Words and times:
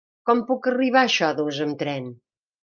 Com 0.27 0.39
puc 0.47 0.69
arribar 0.71 1.03
a 1.09 1.11
Xodos 1.17 1.61
amb 1.67 1.79
tren? 1.85 2.09